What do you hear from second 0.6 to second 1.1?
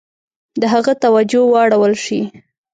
د هغه